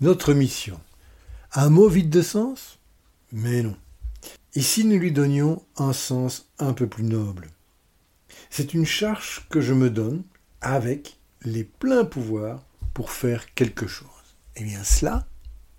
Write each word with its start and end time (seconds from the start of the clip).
Notre 0.00 0.32
mission. 0.32 0.78
Un 1.54 1.70
mot 1.70 1.88
vide 1.88 2.08
de 2.08 2.22
sens? 2.22 2.78
Mais 3.32 3.64
non. 3.64 3.76
Et 4.54 4.62
si 4.62 4.84
nous 4.84 4.96
lui 4.96 5.10
donnions 5.10 5.60
un 5.76 5.92
sens 5.92 6.46
un 6.60 6.72
peu 6.72 6.86
plus 6.86 7.02
noble? 7.02 7.48
C'est 8.48 8.74
une 8.74 8.86
charge 8.86 9.48
que 9.50 9.60
je 9.60 9.74
me 9.74 9.90
donne 9.90 10.22
avec 10.60 11.18
les 11.42 11.64
pleins 11.64 12.04
pouvoirs 12.04 12.62
pour 12.94 13.10
faire 13.10 13.52
quelque 13.54 13.88
chose. 13.88 14.06
Eh 14.54 14.62
bien 14.62 14.84
cela, 14.84 15.26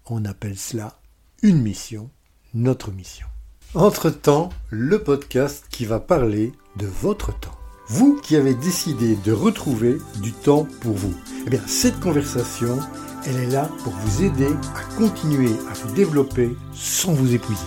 on 0.05 0.25
appelle 0.25 0.57
cela 0.57 0.99
une 1.41 1.61
mission, 1.61 2.09
notre 2.53 2.91
mission. 2.91 3.27
Entre-temps, 3.73 4.49
le 4.69 5.01
podcast 5.01 5.63
qui 5.69 5.85
va 5.85 6.01
parler 6.01 6.51
de 6.75 6.87
votre 6.87 7.39
temps. 7.39 7.57
Vous 7.87 8.19
qui 8.21 8.35
avez 8.35 8.53
décidé 8.53 9.15
de 9.15 9.31
retrouver 9.31 9.97
du 10.21 10.33
temps 10.33 10.67
pour 10.81 10.95
vous. 10.95 11.15
Eh 11.47 11.49
bien, 11.49 11.61
cette 11.67 11.99
conversation, 12.01 12.77
elle 13.25 13.37
est 13.37 13.51
là 13.51 13.69
pour 13.83 13.93
vous 13.93 14.23
aider 14.23 14.53
à 14.75 14.95
continuer 14.97 15.51
à 15.69 15.73
vous 15.73 15.93
développer 15.93 16.55
sans 16.73 17.13
vous 17.13 17.33
épuiser. 17.33 17.65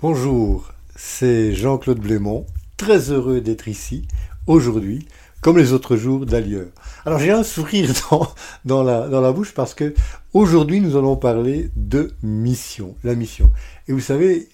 Bonjour, 0.00 0.72
c'est 0.96 1.54
Jean-Claude 1.54 2.00
Blémont, 2.00 2.46
très 2.76 3.10
heureux 3.10 3.40
d'être 3.40 3.68
ici 3.68 4.06
aujourd'hui, 4.46 5.06
comme 5.40 5.58
les 5.58 5.72
autres 5.72 5.96
jours 5.96 6.26
d'ailleurs. 6.26 6.68
Alors 7.04 7.18
j'ai 7.18 7.30
un 7.30 7.42
sourire 7.42 7.92
dans, 8.64 8.82
la, 8.82 9.32
bouche 9.32 9.54
parce 9.54 9.74
que 9.74 9.94
aujourd'hui 10.32 10.80
nous 10.80 10.96
allons 10.96 11.16
parler 11.16 11.70
de 11.76 12.12
mission, 12.22 12.96
la 13.04 13.14
mission. 13.14 13.52
Et 13.88 13.92
vous 13.92 14.00
savez, 14.00 14.48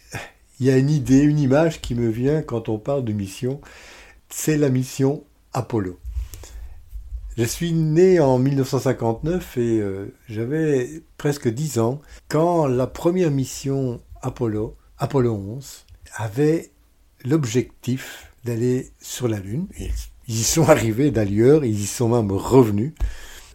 il 0.60 0.66
y 0.66 0.70
a 0.70 0.76
une 0.76 0.90
idée, 0.90 1.20
une 1.20 1.38
image 1.38 1.80
qui 1.80 1.94
me 1.94 2.08
vient 2.08 2.42
quand 2.42 2.68
on 2.68 2.78
parle 2.78 3.04
de 3.04 3.12
mission, 3.12 3.60
c'est 4.28 4.56
la 4.56 4.68
mission 4.68 5.24
Apollo. 5.52 5.98
Je 7.36 7.44
suis 7.44 7.72
né 7.72 8.18
en 8.18 8.38
1959 8.38 9.58
et 9.58 9.80
euh, 9.80 10.14
j'avais 10.28 11.02
presque 11.18 11.48
10 11.48 11.78
ans 11.80 12.00
quand 12.28 12.66
la 12.66 12.86
première 12.86 13.30
mission 13.30 14.00
Apollo 14.22 14.74
Apollo 14.98 15.34
11 15.34 15.84
avait 16.14 16.70
l'objectif 17.24 18.32
d'aller 18.44 18.90
sur 18.98 19.28
la 19.28 19.38
Lune. 19.38 19.66
Ils 20.28 20.40
y 20.40 20.44
sont 20.44 20.68
arrivés 20.68 21.10
d'ailleurs, 21.10 21.64
ils 21.64 21.80
y 21.80 21.86
sont 21.86 22.08
même 22.08 22.32
revenus. 22.32 22.92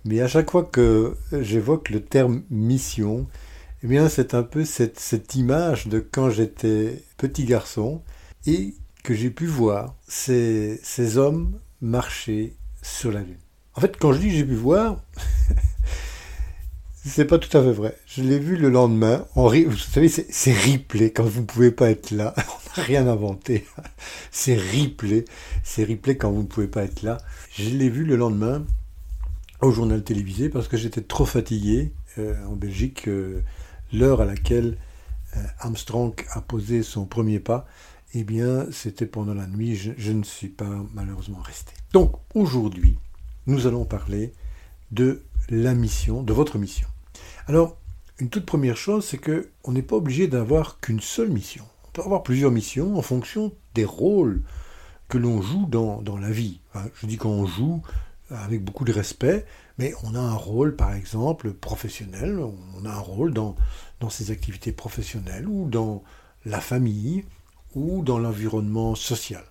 Mais 0.05 0.21
à 0.21 0.27
chaque 0.27 0.51
fois 0.51 0.63
que 0.63 1.17
j'évoque 1.31 1.89
le 1.89 2.01
terme 2.01 2.43
mission, 2.49 3.27
eh 3.83 3.87
bien 3.87 4.09
c'est 4.09 4.33
un 4.33 4.43
peu 4.43 4.65
cette, 4.65 5.35
image 5.35 5.87
de 5.87 5.99
quand 5.99 6.29
j'étais 6.29 7.03
petit 7.17 7.45
garçon 7.45 8.01
et 8.45 8.73
que 9.03 9.13
j'ai 9.13 9.29
pu 9.29 9.45
voir 9.45 9.95
ces, 10.07 10.79
ces 10.83 11.17
hommes 11.17 11.59
marcher 11.81 12.55
sur 12.81 13.11
la 13.11 13.21
Lune. 13.21 13.37
En 13.75 13.81
fait, 13.81 13.97
quand 13.97 14.13
je 14.13 14.19
dis 14.19 14.31
j'ai 14.31 14.45
pu 14.45 14.55
voir, 14.55 15.03
C'est 17.03 17.25
pas 17.25 17.39
tout 17.39 17.55
à 17.57 17.63
fait 17.63 17.71
vrai. 17.71 17.97
Je 18.05 18.21
l'ai 18.21 18.37
vu 18.37 18.57
le 18.57 18.69
lendemain. 18.69 19.25
Vous 19.35 19.75
savez, 19.77 20.07
c'est 20.07 20.53
replay 20.53 21.11
quand 21.11 21.23
vous 21.23 21.41
ne 21.41 21.45
pouvez 21.47 21.71
pas 21.71 21.89
être 21.89 22.11
là. 22.11 22.35
On 22.37 22.79
n'a 22.79 22.85
rien 22.85 23.07
inventé. 23.07 23.65
C'est 24.29 24.55
replay. 24.55 25.25
C'est 25.63 25.83
replay 25.83 26.15
quand 26.15 26.31
vous 26.31 26.43
ne 26.43 26.47
pouvez 26.47 26.67
pas 26.67 26.83
être 26.83 27.01
là. 27.01 27.17
Je 27.53 27.69
l'ai 27.69 27.89
vu 27.89 28.05
le 28.05 28.15
lendemain 28.15 28.63
au 29.61 29.71
journal 29.71 30.03
télévisé 30.03 30.49
parce 30.49 30.67
que 30.67 30.77
j'étais 30.77 31.01
trop 31.01 31.25
fatigué 31.25 31.91
euh, 32.19 32.35
en 32.45 32.55
Belgique. 32.55 33.07
Euh, 33.07 33.41
l'heure 33.91 34.21
à 34.21 34.25
laquelle 34.25 34.77
euh, 35.37 35.43
Armstrong 35.59 36.13
a 36.33 36.41
posé 36.41 36.83
son 36.83 37.05
premier 37.05 37.39
pas, 37.39 37.65
eh 38.13 38.23
bien, 38.23 38.67
c'était 38.71 39.07
pendant 39.07 39.33
la 39.33 39.47
nuit. 39.47 39.75
Je, 39.75 39.91
je 39.97 40.11
ne 40.11 40.23
suis 40.23 40.49
pas 40.49 40.69
malheureusement 40.93 41.41
resté. 41.41 41.73
Donc, 41.93 42.13
aujourd'hui, 42.35 42.99
nous 43.47 43.65
allons 43.65 43.85
parler 43.85 44.33
de 44.91 45.23
la 45.49 45.73
mission, 45.73 46.21
de 46.21 46.31
votre 46.31 46.59
mission. 46.59 46.87
Alors, 47.47 47.77
une 48.19 48.29
toute 48.29 48.45
première 48.45 48.77
chose, 48.77 49.05
c'est 49.05 49.17
que 49.17 49.49
on 49.63 49.71
n'est 49.71 49.81
pas 49.81 49.95
obligé 49.95 50.27
d'avoir 50.27 50.79
qu'une 50.79 51.01
seule 51.01 51.29
mission. 51.29 51.65
On 51.87 51.91
peut 51.91 52.03
avoir 52.03 52.23
plusieurs 52.23 52.51
missions 52.51 52.97
en 52.97 53.01
fonction 53.01 53.53
des 53.73 53.85
rôles 53.85 54.43
que 55.09 55.17
l'on 55.17 55.41
joue 55.41 55.65
dans, 55.65 56.01
la 56.17 56.31
vie. 56.31 56.61
Je 56.95 57.05
dis 57.05 57.17
qu'on 57.17 57.45
joue 57.45 57.81
avec 58.29 58.63
beaucoup 58.63 58.85
de 58.85 58.93
respect, 58.93 59.45
mais 59.77 59.93
on 60.03 60.15
a 60.15 60.19
un 60.19 60.35
rôle, 60.35 60.75
par 60.75 60.93
exemple, 60.93 61.51
professionnel, 61.53 62.39
on 62.39 62.85
a 62.85 62.89
un 62.89 62.99
rôle 62.99 63.33
dans, 63.33 63.55
dans 63.99 64.09
ses 64.09 64.31
activités 64.31 64.71
professionnelles 64.71 65.47
ou 65.47 65.69
dans 65.69 66.03
la 66.45 66.61
famille 66.61 67.25
ou 67.75 68.03
dans 68.03 68.19
l'environnement 68.19 68.95
social. 68.95 69.43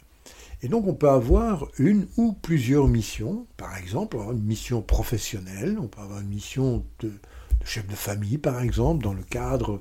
Et 0.62 0.68
donc 0.68 0.86
on 0.86 0.94
peut 0.94 1.08
avoir 1.08 1.68
une 1.78 2.06
ou 2.16 2.32
plusieurs 2.32 2.86
missions, 2.86 3.46
par 3.56 3.76
exemple 3.76 4.16
une 4.16 4.42
mission 4.42 4.82
professionnelle, 4.82 5.78
on 5.80 5.88
peut 5.88 6.02
avoir 6.02 6.20
une 6.20 6.28
mission 6.28 6.84
de, 6.98 7.12
chef 7.64 7.86
de 7.86 7.94
famille, 7.94 8.38
par 8.38 8.60
exemple, 8.60 9.04
dans 9.04 9.12
le 9.12 9.22
cadre 9.22 9.80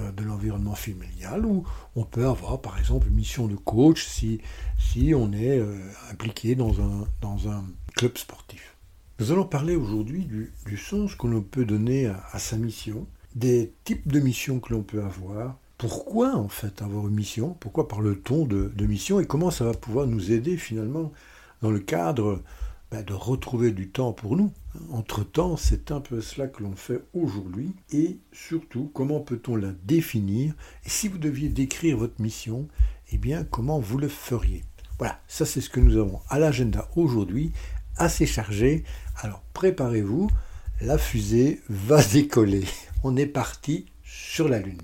euh, 0.00 0.12
de 0.12 0.22
l'environnement 0.22 0.74
familial, 0.74 1.44
ou 1.46 1.64
on 1.94 2.04
peut 2.04 2.26
avoir, 2.26 2.60
par 2.60 2.78
exemple, 2.78 3.08
une 3.08 3.14
mission 3.14 3.46
de 3.46 3.56
coach 3.56 4.06
si, 4.06 4.40
si 4.78 5.14
on 5.14 5.32
est 5.32 5.58
euh, 5.58 5.78
impliqué 6.10 6.54
dans 6.54 6.80
un, 6.80 7.06
dans 7.20 7.48
un 7.48 7.64
club 7.94 8.16
sportif. 8.18 8.76
Nous 9.18 9.32
allons 9.32 9.46
parler 9.46 9.76
aujourd'hui 9.76 10.24
du, 10.24 10.52
du, 10.66 10.76
sens 10.76 11.14
que 11.14 11.26
l'on 11.26 11.40
peut 11.40 11.64
donner 11.64 12.06
à, 12.06 12.22
à 12.32 12.38
sa 12.38 12.56
mission, 12.56 13.06
des 13.34 13.72
types 13.84 14.08
de 14.12 14.20
missions 14.20 14.60
que 14.60 14.74
l'on 14.74 14.82
peut 14.82 15.02
avoir, 15.02 15.56
pourquoi 15.78 16.36
en 16.36 16.48
fait 16.48 16.82
avoir 16.82 17.08
une 17.08 17.14
mission, 17.14 17.56
pourquoi 17.60 17.88
parle-t-on 17.88 18.46
de, 18.46 18.72
de, 18.74 18.86
mission 18.86 19.20
et 19.20 19.26
comment 19.26 19.50
ça 19.50 19.64
va 19.64 19.74
pouvoir 19.74 20.06
nous 20.06 20.32
aider 20.32 20.56
finalement 20.56 21.12
dans 21.62 21.70
le 21.70 21.80
cadre 21.80 22.42
ben, 22.90 23.02
de 23.02 23.12
retrouver 23.12 23.72
du 23.72 23.90
temps 23.90 24.12
pour 24.12 24.36
nous. 24.36 24.52
Entre-temps, 24.90 25.56
c'est 25.56 25.90
un 25.90 26.00
peu 26.00 26.20
cela 26.20 26.46
que 26.46 26.62
l'on 26.62 26.76
fait 26.76 27.02
aujourd'hui 27.14 27.72
et 27.92 28.18
surtout 28.32 28.90
comment 28.94 29.20
peut-on 29.20 29.56
la 29.56 29.72
définir? 29.84 30.54
Et 30.84 30.88
si 30.88 31.08
vous 31.08 31.18
deviez 31.18 31.48
décrire 31.48 31.96
votre 31.96 32.20
mission, 32.20 32.68
eh 33.12 33.18
bien 33.18 33.44
comment 33.44 33.80
vous 33.80 33.98
le 33.98 34.08
feriez? 34.08 34.64
Voilà, 34.98 35.20
ça 35.28 35.44
c'est 35.44 35.60
ce 35.60 35.70
que 35.70 35.80
nous 35.80 35.96
avons 35.96 36.20
à 36.28 36.38
l'agenda 36.38 36.88
aujourd'hui, 36.96 37.52
assez 37.96 38.26
chargé. 38.26 38.84
Alors 39.16 39.42
préparez-vous, 39.52 40.30
la 40.80 40.98
fusée 40.98 41.62
va 41.68 42.02
décoller. 42.02 42.64
On 43.02 43.16
est 43.16 43.26
parti 43.26 43.86
sur 44.04 44.48
la 44.48 44.60
Lune. 44.60 44.82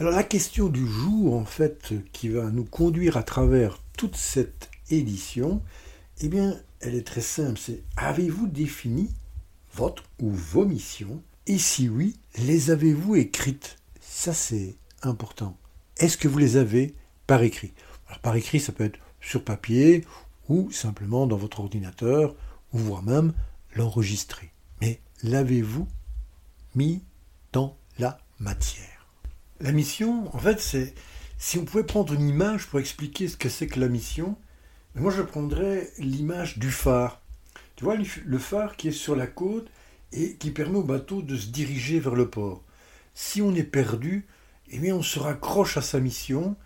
Alors 0.00 0.12
la 0.12 0.22
question 0.22 0.68
du 0.68 0.86
jour, 0.86 1.34
en 1.34 1.44
fait, 1.44 1.92
qui 2.12 2.28
va 2.28 2.50
nous 2.50 2.64
conduire 2.64 3.16
à 3.16 3.24
travers 3.24 3.82
toute 3.96 4.14
cette 4.14 4.70
édition, 4.90 5.60
eh 6.20 6.28
bien, 6.28 6.56
elle 6.78 6.94
est 6.94 7.06
très 7.06 7.20
simple. 7.20 7.58
C'est 7.58 7.82
avez-vous 7.96 8.46
défini 8.46 9.10
votre 9.74 10.04
ou 10.20 10.30
vos 10.30 10.64
missions? 10.64 11.20
Et 11.48 11.58
si 11.58 11.88
oui, 11.88 12.16
les 12.38 12.70
avez-vous 12.70 13.16
écrites? 13.16 13.76
Ça, 14.00 14.32
c'est 14.32 14.76
important. 15.02 15.56
Est-ce 15.96 16.16
que 16.16 16.28
vous 16.28 16.38
les 16.38 16.56
avez 16.56 16.94
par 17.26 17.42
écrit? 17.42 17.72
Alors, 18.06 18.20
par 18.20 18.36
écrit, 18.36 18.60
ça 18.60 18.70
peut 18.70 18.84
être 18.84 19.00
sur 19.20 19.42
papier 19.42 20.04
ou 20.48 20.70
simplement 20.70 21.26
dans 21.26 21.36
votre 21.36 21.58
ordinateur 21.58 22.36
ou 22.72 22.78
voire 22.78 23.02
même 23.02 23.32
l'enregistrer. 23.74 24.52
Mais 24.80 25.00
l'avez-vous 25.24 25.88
mis 26.76 27.02
dans 27.52 27.76
la 27.98 28.20
matière? 28.38 28.97
La 29.60 29.72
mission, 29.72 30.34
en 30.34 30.38
fait, 30.38 30.60
c'est 30.60 30.94
si 31.38 31.58
on 31.58 31.64
pouvait 31.64 31.84
prendre 31.84 32.12
une 32.12 32.28
image 32.28 32.66
pour 32.66 32.80
expliquer 32.80 33.28
ce 33.28 33.36
que 33.36 33.48
c'est 33.48 33.66
que 33.66 33.80
la 33.80 33.88
mission, 33.88 34.36
moi 34.94 35.12
je 35.12 35.22
prendrais 35.22 35.90
l'image 35.98 36.58
du 36.58 36.70
phare. 36.70 37.20
Tu 37.76 37.84
vois, 37.84 37.96
le 37.96 38.38
phare 38.38 38.76
qui 38.76 38.88
est 38.88 38.92
sur 38.92 39.14
la 39.14 39.26
côte 39.26 39.68
et 40.12 40.34
qui 40.34 40.50
permet 40.50 40.78
au 40.78 40.82
bateau 40.82 41.22
de 41.22 41.36
se 41.36 41.48
diriger 41.48 42.00
vers 42.00 42.16
le 42.16 42.28
port. 42.28 42.64
Si 43.14 43.40
on 43.40 43.54
est 43.54 43.62
perdu, 43.62 44.26
eh 44.70 44.78
bien 44.78 44.96
on 44.96 45.02
se 45.02 45.18
raccroche 45.18 45.76
à 45.76 45.82
sa 45.82 46.00
mission 46.00 46.56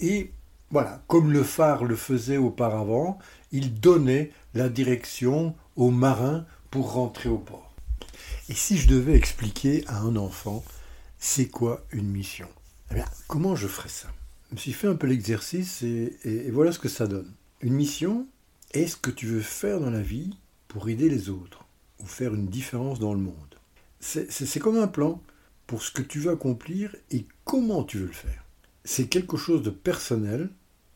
et 0.00 0.32
voilà, 0.70 1.02
comme 1.06 1.32
le 1.32 1.42
phare 1.42 1.84
le 1.84 1.96
faisait 1.96 2.36
auparavant, 2.36 3.18
il 3.52 3.80
donnait 3.80 4.30
la 4.52 4.68
direction 4.68 5.54
aux 5.76 5.90
marins 5.90 6.44
pour 6.70 6.92
rentrer 6.92 7.30
au 7.30 7.38
port. 7.38 7.72
Et 8.50 8.54
si 8.54 8.76
je 8.76 8.88
devais 8.88 9.14
expliquer 9.14 9.84
à 9.86 10.00
un 10.00 10.16
enfant 10.16 10.62
c'est 11.18 11.48
quoi 11.48 11.84
une 11.90 12.08
mission? 12.08 12.48
Eh 12.94 13.00
Comment 13.26 13.56
je 13.56 13.66
ferais 13.66 13.88
ça? 13.88 14.08
Je 14.48 14.54
me 14.54 14.60
suis 14.60 14.72
fait 14.72 14.86
un 14.86 14.94
peu 14.94 15.06
l'exercice 15.06 15.82
et, 15.82 16.50
voilà 16.52 16.72
ce 16.72 16.78
que 16.78 16.88
ça 16.88 17.06
donne. 17.06 17.32
Une 17.60 17.74
mission 17.74 18.26
est 18.72 18.86
ce 18.86 18.96
que 18.96 19.10
tu 19.10 19.26
veux 19.26 19.40
faire 19.40 19.80
dans 19.80 19.90
la 19.90 20.00
vie 20.00 20.36
pour 20.68 20.88
aider 20.88 21.08
les 21.08 21.28
autres 21.28 21.64
ou 21.98 22.06
faire 22.06 22.34
une 22.34 22.46
différence 22.46 23.00
dans 23.00 23.14
le 23.14 23.20
monde? 23.20 23.34
C'est 24.00 24.60
comme 24.60 24.78
un 24.78 24.86
plan 24.86 25.20
pour 25.66 25.82
ce 25.82 25.90
que 25.90 26.02
tu 26.02 26.20
veux 26.20 26.30
accomplir 26.30 26.94
et 27.10 27.26
comment 27.44 27.82
tu 27.82 27.98
veux 27.98 28.06
le 28.06 28.12
faire. 28.12 28.44
C'est 28.84 29.08
quelque 29.08 29.36
chose 29.36 29.62
de 29.62 29.70
personnel 29.70 30.50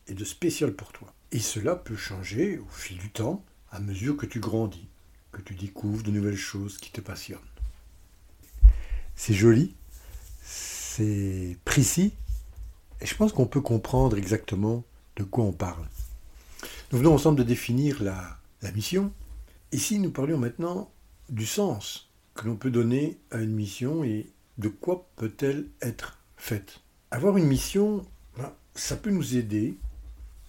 et 0.07 0.15
de 0.15 0.25
spécial 0.25 0.73
pour 0.73 0.93
toi. 0.93 1.13
Et 1.33 1.41
cela 1.41 1.75
peut 1.75 1.97
changer 1.97 2.59
au 2.59 2.69
fil 2.69 2.97
du 2.99 3.11
temps, 3.11 3.45
à 3.71 3.81
mesure 3.81 4.17
que 4.17 4.27
tu 4.27 4.39
grandis, 4.39 4.89
que 5.33 5.43
tu 5.43 5.55
découvres 5.55 6.05
de 6.05 6.11
nouvelles 6.11 6.37
choses 6.37 6.79
qui 6.79 6.93
te 6.93 7.01
passionnent. 7.01 7.41
C'est 9.17 9.35
joli, 9.35 9.75
c'est 10.43 11.57
précis, 11.65 12.13
et 13.01 13.07
je 13.07 13.15
pense 13.15 13.33
qu'on 13.33 13.47
peut 13.47 13.61
comprendre 13.61 14.17
exactement 14.17 14.85
de 15.17 15.25
quoi 15.25 15.45
on 15.45 15.53
parle. 15.53 15.87
Nous 16.93 16.99
venons 16.99 17.15
ensemble 17.15 17.39
de 17.39 17.43
définir 17.43 18.03
la, 18.03 18.39
mission. 18.75 19.13
Ici, 19.73 19.99
nous 19.99 20.11
parlions 20.11 20.39
maintenant 20.39 20.91
du 21.29 21.47
sens 21.47 22.11
que 22.35 22.47
l'on 22.47 22.57
peut 22.57 22.71
donner 22.71 23.19
à 23.31 23.39
une 23.39 23.55
mission 23.55 24.05
et 24.05 24.31
de 24.59 24.69
quoi 24.69 25.09
peut-elle 25.17 25.67
être 25.81 26.19
faite. 26.37 26.81
Avoir 27.11 27.37
une 27.37 27.47
mission, 27.47 28.05
ben, 28.37 28.53
ça 28.75 28.97
peut 28.97 29.11
nous 29.11 29.37
aider, 29.37 29.77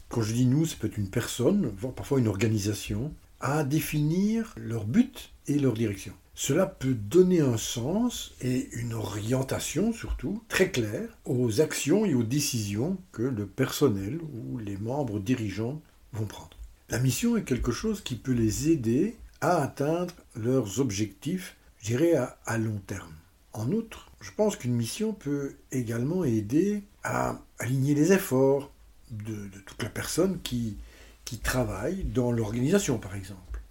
quand 0.10 0.22
je 0.22 0.34
dis 0.34 0.45
nous, 0.45 0.66
ça 0.66 0.75
peut 0.80 0.88
être 0.88 0.98
une 0.98 1.10
personne, 1.10 1.72
voire 1.78 1.94
parfois 1.94 2.19
une 2.19 2.28
organisation, 2.28 3.13
à 3.44 3.63
définir 3.66 4.56
leur 4.57 4.86
but 4.86 5.31
et 5.48 5.60
leur 5.60 5.74
direction. 5.74 6.13
Cela 6.34 6.66
peut 6.66 6.95
donner 6.95 7.42
un 7.42 7.57
sens 7.57 8.34
et 8.42 8.69
une 8.72 8.94
orientation 8.94 9.94
surtout 9.94 10.42
très 10.48 10.72
claire 10.72 11.10
aux 11.25 11.62
actions 11.62 12.06
et 12.06 12.16
aux 12.16 12.24
décisions 12.24 12.98
que 13.12 13.22
le 13.22 13.45
personnel 13.45 14.19
ou 14.34 14.57
les 14.57 14.78
membres 14.78 15.19
dirigeants 15.19 15.80
vont 16.13 16.25
prendre. 16.25 16.57
La 16.90 17.00
mission 17.00 17.38
est 17.38 17.44
quelque 17.44 17.72
chose 17.72 18.01
qui 18.01 18.16
peut 18.16 18.31
les 18.31 18.69
aider 18.69 19.16
à 19.42 19.62
atteindre 19.62 20.16
leurs 20.36 20.80
objectifs, 20.80 21.57
je 21.80 21.88
dirais, 21.88 22.13
à, 22.16 22.57
long 22.57 22.80
terme. 22.88 23.13
En 23.51 23.72
outre, 23.72 24.10
je 24.22 24.31
pense 24.31 24.56
qu'une 24.56 24.74
mission 24.74 25.13
peut 25.13 25.54
également 25.72 26.24
aider 26.24 26.81
à 27.04 27.42
aligner 27.60 27.94
les 27.94 28.13
efforts 28.13 28.72
de, 29.12 29.50
toute 29.66 29.84
la 29.84 29.90
personne 29.90 30.40
qui, 30.42 30.78
qui 31.25 31.39
travaille 31.39 32.03
dans 32.03 32.31
l'organisation, 32.31 32.97
par 32.97 33.15
exemple. 33.15 33.61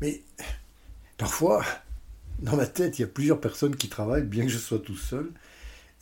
Mais 0.00 0.22
parfois, 1.16 1.64
dans 2.40 2.56
ma 2.56 2.66
tête, 2.66 2.98
il 2.98 3.02
y 3.02 3.04
a 3.04 3.08
plusieurs 3.08 3.40
personnes 3.40 3.76
qui 3.76 3.88
travaillent, 3.88 4.24
bien 4.24 4.44
que 4.44 4.50
je 4.50 4.58
sois 4.58 4.78
tout 4.78 4.96
seul. 4.96 5.32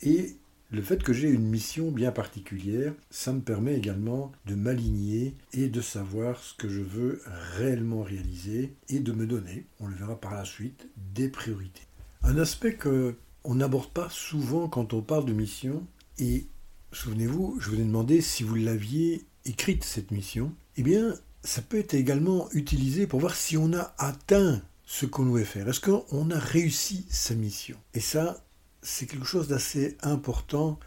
Et 0.01 0.35
le 0.69 0.81
fait 0.81 1.01
que 1.01 1.13
j'ai 1.13 1.29
une 1.29 1.47
mission 1.47 1.91
bien 1.91 2.11
particulière, 2.11 2.93
ça 3.09 3.31
me 3.33 3.41
permet 3.41 3.75
également 3.75 4.31
de 4.45 4.55
m'aligner 4.55 5.35
et 5.53 5.69
de 5.69 5.81
savoir 5.81 6.39
ce 6.41 6.53
que 6.55 6.67
je 6.67 6.81
veux 6.81 7.21
réellement 7.55 8.03
réaliser 8.03 8.75
et 8.89 8.99
de 8.99 9.11
me 9.13 9.25
donner, 9.25 9.65
on 9.79 9.87
le 9.87 9.95
verra 9.95 10.19
par 10.19 10.35
la 10.35 10.45
suite, 10.45 10.87
des 11.13 11.29
priorités. 11.29 11.87
Un 12.23 12.37
aspect 12.37 12.75
que 12.75 13.15
on 13.43 13.55
n'aborde 13.55 13.91
pas 13.91 14.09
souvent 14.09 14.67
quand 14.67 14.93
on 14.93 15.01
parle 15.01 15.23
de 15.23 15.31
mission, 15.31 15.87
et 16.19 16.47
souvenez-vous, 16.91 17.57
je 17.61 17.69
vous 17.69 17.79
ai 17.79 17.83
demandé 17.83 18.19
si 18.19 18.43
vous 18.43 18.55
l'aviez 18.55 19.23
écrite 19.45 19.85
cette 19.85 20.11
mission, 20.11 20.53
eh 20.77 20.83
bien, 20.83 21.15
ça 21.43 21.61
peut 21.61 21.79
être 21.79 21.93
également 21.95 22.49
utilisé 22.51 23.07
pour 23.07 23.19
voir 23.19 23.35
si 23.35 23.57
on 23.57 23.73
a 23.73 23.93
atteint 23.97 24.61
ce 24.85 25.05
qu'on 25.05 25.25
voulait 25.25 25.43
faire. 25.43 25.67
Est-ce 25.67 25.81
qu'on 25.81 26.31
a 26.31 26.39
réussi 26.39 27.05
sa 27.09 27.35
mission? 27.35 27.77
Et 27.93 27.99
ça, 27.99 28.43
c'est 28.81 29.05
quelque 29.05 29.25
chose 29.25 29.47
d'assez 29.47 29.97
important 30.01 30.79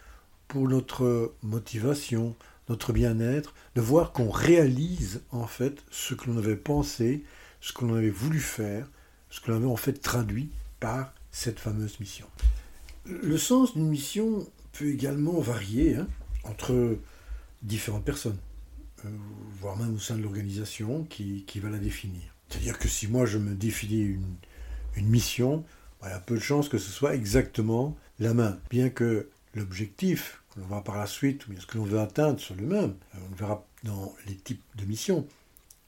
pour 0.48 0.68
notre 0.68 1.34
motivation, 1.42 2.34
notre 2.68 2.92
bien-être, 2.92 3.54
de 3.74 3.80
voir 3.80 4.12
qu'on 4.12 4.30
réalise 4.30 5.22
en 5.30 5.46
fait 5.46 5.82
ce 5.90 6.14
que 6.14 6.30
l'on 6.30 6.38
avait 6.38 6.56
pensé, 6.56 7.24
ce 7.60 7.72
que 7.72 7.84
l'on 7.84 7.94
avait 7.94 8.10
voulu 8.10 8.40
faire, 8.40 8.88
ce 9.28 9.40
que 9.40 9.50
l'on 9.50 9.58
avait 9.58 9.66
en 9.66 9.76
fait 9.76 10.00
traduit 10.00 10.50
par 10.78 11.12
cette 11.30 11.60
fameuse 11.60 12.00
mission. 12.00 12.26
Le 13.06 13.38
sens 13.38 13.74
d'une 13.74 13.88
mission 13.88 14.46
peut 14.72 14.88
également 14.88 15.40
varier 15.40 15.96
hein, 15.96 16.06
entre 16.44 16.96
différentes 17.62 18.04
personnes, 18.04 18.38
voire 19.60 19.76
même 19.76 19.94
au 19.94 19.98
sein 19.98 20.16
de 20.16 20.22
l'organisation 20.22 21.04
qui 21.04 21.44
va 21.56 21.70
la 21.70 21.78
définir. 21.78 22.22
C'est-à-dire 22.48 22.78
que 22.78 22.88
si 22.88 23.06
moi 23.06 23.26
je 23.26 23.38
me 23.38 23.54
définis 23.54 24.02
une, 24.02 24.34
une 24.96 25.08
mission, 25.08 25.64
il 26.02 26.08
y 26.08 26.12
a 26.12 26.18
peu 26.18 26.34
de 26.34 26.40
chances 26.40 26.68
que 26.68 26.78
ce 26.78 26.90
soit 26.90 27.14
exactement 27.14 27.96
la 28.18 28.34
même. 28.34 28.58
Bien 28.70 28.90
que 28.90 29.28
l'objectif, 29.54 30.42
que 30.50 30.60
l'on 30.60 30.66
verra 30.66 30.84
par 30.84 30.98
la 30.98 31.06
suite, 31.06 31.46
ou 31.46 31.50
bien 31.50 31.60
ce 31.60 31.66
que 31.66 31.78
l'on 31.78 31.84
veut 31.84 32.00
atteindre 32.00 32.40
soit 32.40 32.56
le 32.56 32.66
même, 32.66 32.94
euh, 33.14 33.18
on 33.26 33.30
le 33.30 33.36
verra 33.36 33.66
dans 33.84 34.14
les 34.26 34.34
types 34.34 34.62
de 34.76 34.84
missions. 34.84 35.26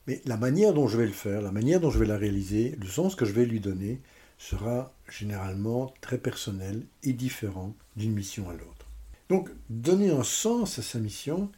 Mais 0.06 0.20
la 0.24 0.36
manière 0.36 0.74
dont 0.74 0.88
je 0.88 0.96
vais 0.96 1.06
le 1.06 1.12
faire, 1.12 1.42
la 1.42 1.52
manière 1.52 1.80
dont 1.80 1.90
je 1.90 1.98
vais 1.98 2.06
la 2.06 2.16
réaliser, 2.16 2.76
le 2.80 2.86
sens 2.86 3.14
que 3.14 3.24
je 3.24 3.32
vais 3.32 3.46
lui 3.46 3.60
donner, 3.60 4.00
sera 4.38 4.92
généralement 5.08 5.94
très 6.00 6.18
personnel 6.18 6.82
et 7.04 7.12
différent 7.12 7.74
d'une 7.96 8.12
mission 8.12 8.48
à 8.50 8.52
l'autre. 8.52 8.86
Donc, 9.28 9.50
donner 9.70 10.10
un 10.10 10.24
sens 10.24 10.78
à 10.78 10.82
sa 10.82 10.98
mission, 10.98 11.50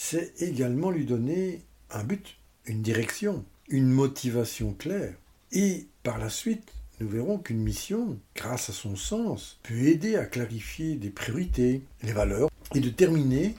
c'est 0.00 0.40
également 0.40 0.92
lui 0.92 1.04
donner 1.04 1.60
un 1.90 2.04
but, 2.04 2.36
une 2.66 2.82
direction, 2.82 3.44
une 3.68 3.88
motivation 3.88 4.72
claire. 4.72 5.16
Et 5.50 5.88
par 6.04 6.18
la 6.18 6.30
suite, 6.30 6.72
nous 7.00 7.08
verrons 7.08 7.38
qu'une 7.38 7.58
mission, 7.58 8.16
grâce 8.36 8.70
à 8.70 8.72
son 8.72 8.94
sens, 8.94 9.58
peut 9.64 9.74
aider 9.74 10.14
à 10.14 10.24
clarifier 10.24 10.94
des 10.94 11.10
priorités, 11.10 11.82
les 12.04 12.12
valeurs, 12.12 12.48
et 12.76 12.80
de 12.80 12.90
terminer 12.90 13.56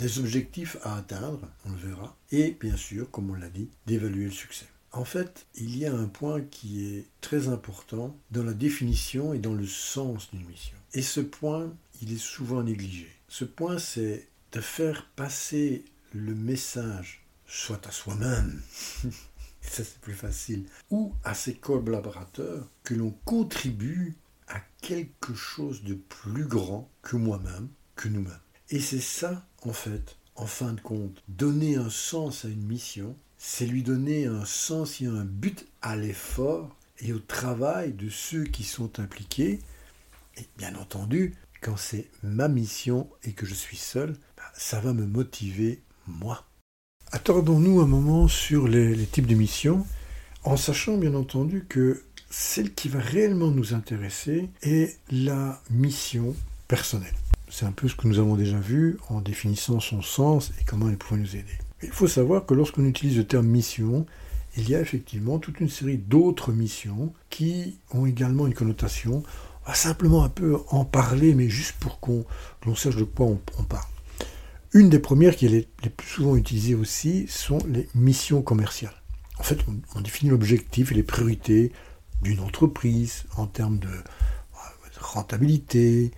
des 0.00 0.18
objectifs 0.18 0.78
à 0.84 0.96
atteindre, 0.96 1.46
on 1.66 1.72
le 1.72 1.90
verra, 1.90 2.16
et 2.32 2.56
bien 2.58 2.76
sûr, 2.76 3.10
comme 3.10 3.30
on 3.30 3.34
l'a 3.34 3.50
dit, 3.50 3.68
d'évaluer 3.86 4.24
le 4.24 4.30
succès. 4.30 4.66
En 4.92 5.04
fait, 5.04 5.46
il 5.54 5.76
y 5.76 5.84
a 5.84 5.94
un 5.94 6.06
point 6.06 6.40
qui 6.40 6.86
est 6.86 7.04
très 7.20 7.48
important 7.48 8.16
dans 8.30 8.42
la 8.42 8.54
définition 8.54 9.34
et 9.34 9.38
dans 9.38 9.54
le 9.54 9.66
sens 9.66 10.30
d'une 10.30 10.46
mission. 10.46 10.78
Et 10.94 11.02
ce 11.02 11.20
point, 11.20 11.70
il 12.00 12.14
est 12.14 12.20
souvent 12.20 12.62
négligé. 12.62 13.08
Ce 13.28 13.44
point, 13.44 13.78
c'est 13.78 14.27
de 14.52 14.60
faire 14.60 15.06
passer 15.16 15.84
le 16.12 16.34
message 16.34 17.24
soit 17.46 17.86
à 17.86 17.90
soi-même, 17.90 18.60
ça 19.60 19.84
c'est 19.84 20.00
plus 20.00 20.14
facile, 20.14 20.66
ou 20.90 21.14
à 21.24 21.34
ses 21.34 21.54
collaborateurs, 21.54 22.68
que 22.82 22.94
l'on 22.94 23.10
contribue 23.24 24.16
à 24.48 24.60
quelque 24.80 25.34
chose 25.34 25.82
de 25.82 25.94
plus 25.94 26.46
grand 26.46 26.90
que 27.02 27.16
moi-même, 27.16 27.68
que 27.96 28.08
nous-mêmes. 28.08 28.40
Et 28.70 28.80
c'est 28.80 29.00
ça, 29.00 29.46
en 29.62 29.72
fait, 29.72 30.16
en 30.36 30.46
fin 30.46 30.72
de 30.72 30.80
compte, 30.80 31.22
donner 31.28 31.76
un 31.76 31.90
sens 31.90 32.44
à 32.44 32.48
une 32.48 32.66
mission, 32.66 33.16
c'est 33.38 33.66
lui 33.66 33.82
donner 33.82 34.26
un 34.26 34.44
sens 34.44 35.00
et 35.00 35.06
un 35.06 35.24
but 35.24 35.66
à 35.82 35.96
l'effort 35.96 36.76
et 37.00 37.12
au 37.12 37.18
travail 37.18 37.92
de 37.92 38.08
ceux 38.08 38.44
qui 38.44 38.64
sont 38.64 38.98
impliqués. 39.00 39.60
Et 40.36 40.46
bien 40.56 40.74
entendu, 40.76 41.34
quand 41.60 41.76
c'est 41.76 42.08
ma 42.22 42.48
mission 42.48 43.08
et 43.24 43.32
que 43.32 43.46
je 43.46 43.54
suis 43.54 43.76
seul, 43.76 44.16
ça 44.58 44.80
va 44.80 44.92
me 44.92 45.06
motiver 45.06 45.80
moi. 46.08 46.44
Attardons-nous 47.12 47.80
un 47.80 47.86
moment 47.86 48.26
sur 48.26 48.66
les, 48.66 49.06
types 49.06 49.28
de 49.28 49.36
missions, 49.36 49.86
en 50.42 50.56
sachant 50.56 50.98
bien 50.98 51.14
entendu 51.14 51.64
que 51.68 52.02
celle 52.28 52.74
qui 52.74 52.88
va 52.88 52.98
réellement 52.98 53.52
nous 53.52 53.72
intéresser 53.72 54.50
est 54.62 54.98
la 55.10 55.62
mission 55.70 56.34
personnelle. 56.66 57.14
C'est 57.48 57.66
un 57.66 57.72
peu 57.72 57.88
ce 57.88 57.94
que 57.94 58.08
nous 58.08 58.18
avons 58.18 58.34
déjà 58.34 58.58
vu 58.58 58.98
en 59.08 59.20
définissant 59.20 59.80
son 59.80 60.02
sens 60.02 60.50
et 60.60 60.64
comment 60.64 60.90
elle 60.90 60.98
pourrait 60.98 61.20
nous 61.20 61.36
aider. 61.36 61.56
Il 61.82 61.90
faut 61.92 62.08
savoir 62.08 62.44
que 62.44 62.52
lorsqu'on 62.52 62.84
utilise 62.84 63.16
le 63.16 63.26
terme 63.26 63.46
mission, 63.46 64.06
il 64.56 64.68
y 64.68 64.74
a 64.74 64.80
effectivement 64.80 65.38
toute 65.38 65.60
une 65.60 65.70
série 65.70 65.98
d'autres 65.98 66.52
missions 66.52 67.12
qui 67.30 67.78
ont 67.92 68.06
également 68.06 68.48
une 68.48 68.54
connotation. 68.54 69.22
On 69.64 69.68
va 69.68 69.74
simplement 69.74 70.24
un 70.24 70.28
peu 70.28 70.58
en 70.68 70.84
parler, 70.84 71.34
mais 71.34 71.48
juste 71.48 71.76
pour 71.78 72.00
qu'on 72.00 72.26
sache 72.74 72.96
de 72.96 73.04
quoi 73.04 73.26
on 73.26 73.62
parle. 73.62 73.86
Une 74.74 74.90
des 74.90 74.98
premières 74.98 75.34
qui 75.34 75.46
est 75.46 75.68
les 75.82 75.90
plus 75.90 76.08
souvent 76.08 76.36
utilisées 76.36 76.74
aussi 76.74 77.26
sont 77.28 77.58
les 77.66 77.88
missions 77.94 78.42
commerciales. 78.42 78.94
En 79.38 79.42
fait, 79.42 79.58
on, 79.94 80.00
définit 80.00 80.30
l'objectif 80.30 80.92
et 80.92 80.94
les 80.94 81.02
priorités 81.02 81.72
d'une 82.22 82.40
entreprise 82.40 83.24
en 83.36 83.46
termes 83.46 83.78
de 83.78 83.88
rentabilité, 85.00 86.10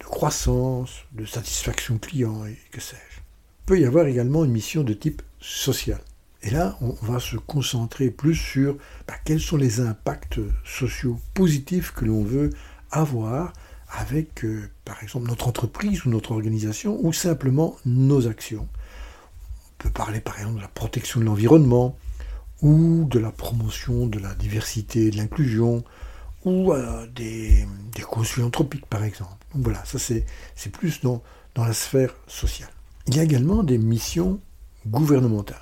de 0.00 0.04
croissance, 0.04 1.04
de 1.12 1.26
satisfaction 1.26 1.98
client 1.98 2.46
et 2.46 2.56
que 2.70 2.80
sais-je. 2.80 3.20
Peut 3.66 3.80
y 3.80 3.84
avoir 3.84 4.06
également 4.06 4.44
une 4.44 4.52
mission 4.52 4.84
de 4.84 4.94
type 4.94 5.22
social. 5.40 6.00
Et 6.42 6.50
là, 6.50 6.78
on 6.80 6.94
va 7.02 7.18
se 7.18 7.36
concentrer 7.36 8.10
plus 8.10 8.36
sur 8.36 8.76
bah, 9.06 9.14
quels 9.24 9.40
sont 9.40 9.56
les 9.56 9.80
impacts 9.80 10.40
sociaux 10.64 11.18
positifs 11.34 11.92
que 11.92 12.04
l'on 12.04 12.22
veut 12.22 12.50
avoir 12.90 13.52
avec, 13.90 14.44
euh, 14.44 14.70
par 14.84 15.02
exemple, 15.02 15.28
notre 15.28 15.48
entreprise 15.48 16.04
ou 16.04 16.10
notre 16.10 16.32
organisation, 16.32 16.98
ou 17.00 17.12
simplement 17.12 17.76
nos 17.86 18.26
actions. 18.26 18.68
On 18.70 19.82
peut 19.84 19.90
parler, 19.90 20.20
par 20.20 20.38
exemple, 20.38 20.56
de 20.56 20.62
la 20.62 20.68
protection 20.68 21.20
de 21.20 21.24
l'environnement, 21.24 21.96
ou 22.62 23.06
de 23.08 23.18
la 23.18 23.30
promotion 23.30 24.06
de 24.06 24.18
la 24.18 24.34
diversité 24.34 25.06
et 25.06 25.10
de 25.10 25.16
l'inclusion, 25.16 25.84
ou 26.44 26.72
euh, 26.72 27.06
des, 27.14 27.66
des, 27.94 28.02
causes 28.02 28.28
philanthropiques, 28.28 28.86
par 28.86 29.04
exemple. 29.04 29.32
Donc 29.54 29.64
voilà, 29.64 29.84
ça 29.84 29.98
c'est 29.98 30.24
plus 30.72 31.00
dans, 31.00 31.22
dans 31.54 31.64
la 31.64 31.72
sphère 31.72 32.14
sociale. 32.26 32.70
Il 33.06 33.16
y 33.16 33.20
a 33.20 33.22
également 33.22 33.62
des 33.62 33.78
missions 33.78 34.40
gouvernementales. 34.86 35.56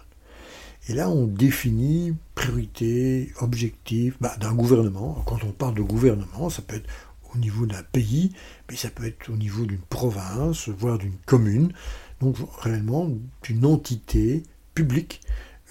Et 0.88 0.94
là, 0.94 1.08
on 1.08 1.26
définit 1.26 2.14
priorité, 2.34 3.32
objectif 3.40 4.16
bah, 4.20 4.36
d'un 4.40 4.54
gouvernement. 4.54 5.22
Quand 5.26 5.42
on 5.42 5.50
parle 5.50 5.74
de 5.74 5.82
gouvernement, 5.82 6.48
ça 6.48 6.62
peut 6.62 6.76
être 6.76 6.88
au 7.36 7.38
niveau 7.40 7.66
d'un 7.66 7.82
pays, 7.82 8.32
mais 8.68 8.76
ça 8.76 8.90
peut 8.90 9.06
être 9.06 9.30
au 9.30 9.36
niveau 9.36 9.66
d'une 9.66 9.78
province, 9.78 10.68
voire 10.68 10.98
d'une 10.98 11.16
commune, 11.26 11.72
donc 12.20 12.36
réellement 12.60 13.10
d'une 13.42 13.66
entité 13.66 14.42
publique, 14.74 15.20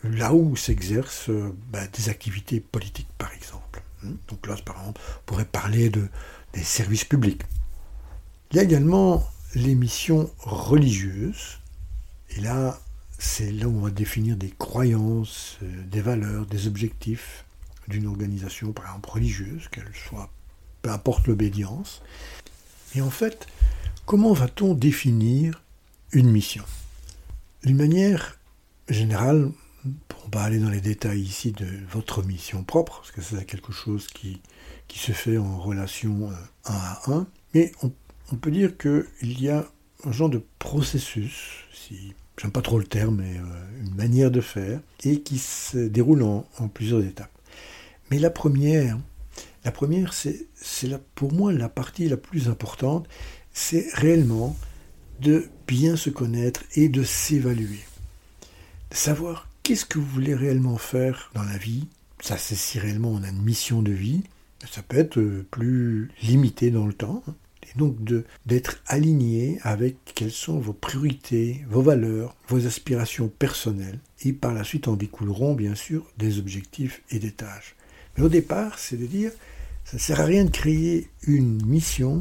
là 0.04 0.34
où 0.34 0.56
s'exercent 0.56 1.32
ben, 1.72 1.88
des 1.94 2.10
activités 2.10 2.60
politiques 2.60 3.10
par 3.18 3.34
exemple. 3.34 3.82
Hein. 4.04 4.14
Donc 4.28 4.46
là, 4.48 4.56
par 4.64 4.78
exemple, 4.80 5.02
on 5.02 5.22
pourrait 5.26 5.46
parler 5.46 5.90
de, 5.90 6.08
des 6.54 6.64
services 6.64 7.06
publics. 7.06 7.42
Il 8.52 8.58
y 8.58 8.60
a 8.60 8.64
également 8.64 9.28
les 9.56 9.76
missions 9.76 10.30
religieuses, 10.40 11.60
et 12.38 12.42
là, 12.42 12.80
c'est 13.18 13.52
là 13.52 13.68
où 13.68 13.78
on 13.78 13.82
va 13.82 13.92
définir 13.92 14.36
des 14.36 14.54
croyances, 14.58 15.58
euh, 15.64 15.84
des 15.86 16.02
valeurs, 16.02 16.46
des 16.46 16.68
objectifs 16.68 17.46
d'une 17.88 18.08
organisation, 18.08 18.74
par 18.74 18.86
exemple 18.86 19.10
religieuse, 19.10 19.68
qu'elle 19.70 19.92
soit, 19.94 20.30
peu 20.86 20.92
importe 20.92 21.26
l'obédience. 21.26 22.04
Et 22.94 23.02
en 23.02 23.10
fait, 23.10 23.48
comment 24.06 24.34
va-t-on 24.34 24.76
définir 24.76 25.64
une 26.12 26.30
mission? 26.30 26.64
D'une 27.64 27.78
manière 27.78 28.38
générale, 28.88 29.50
on 29.84 30.30
va 30.32 30.44
aller 30.44 30.60
dans 30.60 30.70
les 30.70 30.82
détails 30.82 31.22
ici 31.22 31.54
de 31.54 31.66
votre 31.92 32.22
mission 32.22 32.64
propre, 32.64 32.98
parce 32.98 33.12
que 33.12 33.24
c'est 33.24 33.44
quelque 33.46 33.74
chose 33.74 34.06
qui, 34.08 34.44
qui 34.88 35.00
se 35.00 35.12
fait 35.12 35.40
en 35.40 35.58
relation 35.58 36.30
euh, 36.30 36.36
un 36.66 36.76
à 36.76 37.02
un, 37.08 37.28
mais 37.56 37.72
on, 37.82 37.92
on 38.32 38.36
peut 38.36 38.52
dire 38.52 38.78
qu'il 38.78 39.42
y 39.42 39.50
a 39.50 39.66
un 40.06 40.12
genre 40.12 40.30
de 40.30 40.44
processus, 40.60 41.66
si 41.74 42.14
j'aime 42.40 42.52
pas 42.52 42.62
trop 42.62 42.78
le 42.78 42.86
terme, 42.86 43.24
mais 43.24 43.40
euh, 43.40 43.82
une 43.82 43.96
manière 43.96 44.30
de 44.30 44.42
faire, 44.42 44.82
et 45.04 45.22
qui 45.22 45.40
se 45.40 45.80
déroule 45.80 46.22
en, 46.22 46.46
plusieurs 46.72 47.04
étapes. 47.04 47.32
Mais 48.12 48.20
la 48.20 48.30
première, 48.30 49.00
la 49.66 49.72
première, 49.72 50.14
c'est, 50.14 50.48
pour 51.16 51.34
moi 51.34 51.52
la 51.52 51.70
partie 51.70 52.08
la 52.08 52.18
plus 52.18 52.48
importante, 52.48 53.08
c'est 53.52 53.88
réellement 53.94 54.56
de 55.20 55.48
bien 55.68 55.96
se 55.96 56.10
connaître 56.10 56.64
et 56.76 56.88
de 56.88 57.04
s'évaluer. 57.04 57.84
De 58.92 58.96
savoir 58.96 59.50
qu'est-ce 59.64 59.86
que 59.86 60.00
vous 60.00 60.06
voulez 60.06 60.36
réellement 60.36 60.78
faire 60.78 61.32
dans 61.34 61.44
la 61.44 61.58
vie. 61.58 61.88
Ça, 62.22 62.38
c'est 62.38 62.56
si 62.56 62.80
réellement 62.80 63.12
on 63.12 63.24
a 63.24 63.30
une 63.30 63.42
mission 63.42 63.82
de 63.82 63.92
vie. 63.92 64.24
Ça 64.72 64.82
peut 64.82 64.98
être 64.98 65.20
euh, 65.20 65.46
plus 65.52 66.10
limité 66.22 66.72
dans 66.72 66.88
le 66.88 66.94
temps. 66.94 67.24
Hein 67.28 67.36
et 67.66 67.78
donc 67.78 67.98
d'être 68.46 68.82
aligné 68.88 69.60
avec 69.64 69.98
quelles 70.14 70.32
sont 70.32 70.60
vos 70.60 70.74
priorités, 70.74 71.66
vos 71.70 71.82
valeurs, 71.82 72.36
vos 72.48 72.66
aspirations 72.68 73.28
personnelles, 73.28 74.00
et 74.24 74.34
par 74.34 74.54
la 74.54 74.64
suite 74.64 74.88
en 74.88 74.96
découleront 74.96 75.56
bien 75.56 75.76
sûr 75.76 76.06
des 76.18 76.40
objectifs 76.40 77.02
et 77.10 77.20
des 77.20 77.32
tâches. 77.32 77.76
Mais 78.18 78.24
au 78.24 78.30
départ, 78.30 78.80
c'est 78.80 78.98
de 78.98 79.06
dire, 79.06 79.32
ça 79.86 79.98
ne 79.98 80.00
sert 80.00 80.20
à 80.20 80.26
rien 80.26 80.46
de 80.46 80.50
créer 80.50 81.10
une 81.28 81.66
mission 81.66 82.20